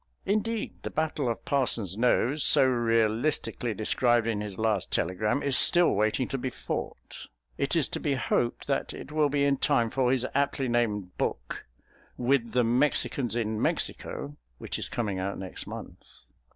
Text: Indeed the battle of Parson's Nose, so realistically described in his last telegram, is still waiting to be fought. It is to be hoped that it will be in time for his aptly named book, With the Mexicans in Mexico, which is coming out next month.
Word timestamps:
Indeed 0.25 0.81
the 0.81 0.89
battle 0.89 1.29
of 1.29 1.45
Parson's 1.45 1.95
Nose, 1.95 2.41
so 2.43 2.65
realistically 2.65 3.75
described 3.75 4.25
in 4.25 4.41
his 4.41 4.57
last 4.57 4.91
telegram, 4.91 5.43
is 5.43 5.55
still 5.55 5.91
waiting 5.91 6.27
to 6.29 6.39
be 6.39 6.49
fought. 6.49 7.27
It 7.55 7.75
is 7.75 7.87
to 7.89 7.99
be 7.99 8.15
hoped 8.15 8.65
that 8.65 8.95
it 8.95 9.11
will 9.11 9.29
be 9.29 9.43
in 9.45 9.57
time 9.57 9.91
for 9.91 10.09
his 10.09 10.25
aptly 10.33 10.67
named 10.67 11.15
book, 11.19 11.67
With 12.17 12.53
the 12.53 12.63
Mexicans 12.63 13.35
in 13.35 13.61
Mexico, 13.61 14.35
which 14.57 14.79
is 14.79 14.89
coming 14.89 15.19
out 15.19 15.37
next 15.37 15.67
month. 15.67 16.01